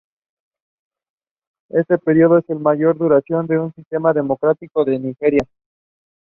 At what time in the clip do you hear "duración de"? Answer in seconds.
2.97-3.59